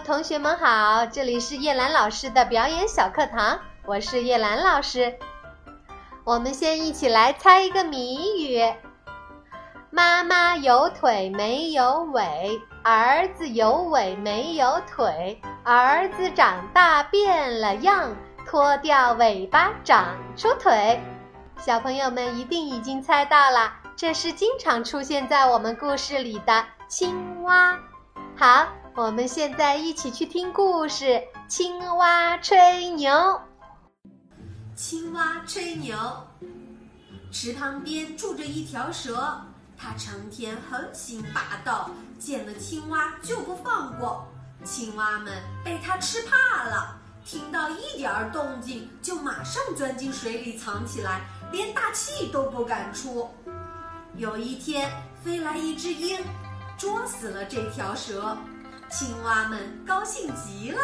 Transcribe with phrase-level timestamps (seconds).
[0.00, 5.18] 同学们好，这里是叶兰老师的表演小课堂，我是叶兰老师。
[6.22, 8.62] 我们先一起来猜一个谜语：
[9.90, 18.14] 妈妈有腿没有尾，儿子有尾没有腿，儿子长大变了样，
[18.46, 21.00] 脱掉尾巴长出腿。
[21.58, 27.78] 小朋友们一定已经猜到了，这是经常出现在我们故事里的青蛙。
[28.36, 28.66] 好。
[28.96, 31.04] 我们现在一起去听故事
[31.46, 33.12] 《青蛙吹牛》。
[34.74, 35.94] 青蛙吹牛，
[37.30, 39.38] 池塘边住着一条蛇，
[39.76, 44.26] 它成天横行霸道，见了青蛙就不放过。
[44.64, 51.20] 青蛙们被它吃怕了，听到一点儿动静就马上钻进水里藏起来，
[51.52, 53.28] 连大气都不敢出。
[54.14, 54.90] 有一天，
[55.22, 56.18] 飞来一只鹰，
[56.78, 58.34] 捉死了这条蛇。
[58.98, 60.80] 青蛙们高兴极了，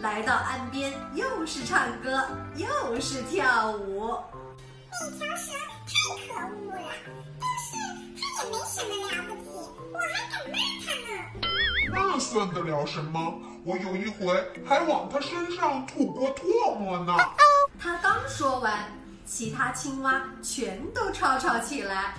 [0.00, 2.22] 来到岸边，又是唱歌，
[2.54, 4.14] 又是跳舞。
[4.92, 5.52] 那条蛇
[5.86, 5.90] 太
[6.28, 6.92] 可恶了，
[7.40, 7.72] 但是
[8.36, 9.48] 它也没什么了不起，
[9.90, 11.08] 我还敢骂它呢。
[11.94, 13.40] 那算得了什么？
[13.64, 17.16] 我有一回还往它身上吐过唾沫呢。
[17.80, 18.84] 他刚说完，
[19.24, 22.12] 其他青蛙全都吵吵起来。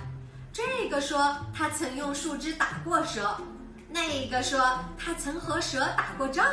[0.52, 3.36] 这个说他曾用树枝打过蛇。
[3.88, 6.46] 那个说他曾和蛇打过仗。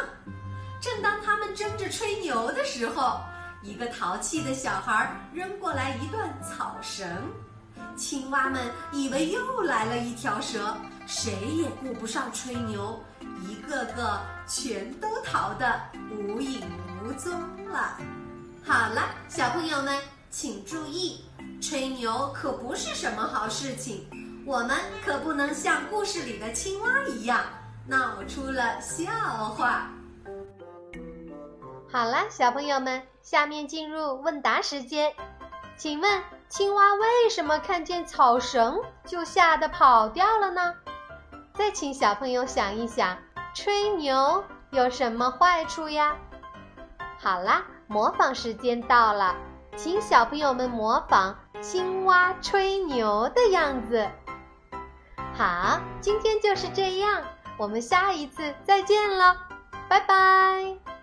[0.81, 3.19] 正当他们争着吹牛的时候，
[3.63, 7.07] 一个淘气的小孩扔过来一段草绳，
[7.95, 13.03] 青蛙们以为又来了一条蛇，谁也顾不上吹牛，
[13.41, 16.61] 一个个全都逃得无影
[17.03, 17.31] 无踪
[17.67, 17.97] 了。
[18.63, 21.25] 好了，小朋友们请注意，
[21.59, 24.07] 吹牛可不是什么好事情。
[24.47, 27.39] 我们可不能像故事里的青蛙一样
[27.87, 29.89] 闹出了笑话。
[31.91, 35.11] 好了，小朋友们，下面进入问答时间。
[35.75, 40.75] 请问，青蛙为什么看见草绳就吓得跑掉了呢？
[41.55, 43.17] 再请小朋友想一想，
[43.55, 46.15] 吹牛有什么坏处呀？
[47.17, 49.35] 好啦，模仿时间到了，
[49.75, 54.07] 请小朋友们模仿青蛙吹牛的样子。
[55.37, 57.21] 好，今天就是这样，
[57.57, 59.35] 我们下一次再见了，
[59.89, 60.94] 拜拜。